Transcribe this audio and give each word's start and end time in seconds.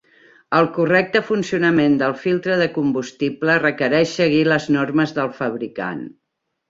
El 0.59 0.67
correcte 0.77 1.19
funcionament 1.27 1.97
del 1.99 2.15
filtre 2.23 2.57
de 2.61 2.67
combustible 2.77 3.59
requereix 3.65 4.17
seguir 4.21 4.43
les 4.53 4.67
normes 4.77 5.15
del 5.19 5.31
fabricant. 5.43 6.03